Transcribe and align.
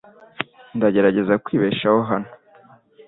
Ndagerageza 0.77 1.33
kwibeshaho 1.43 1.91
hano. 2.09 2.29